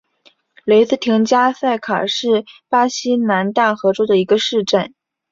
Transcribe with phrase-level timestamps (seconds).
[0.63, 4.95] 雷斯廷加塞卡是巴西南大河州的一个市镇。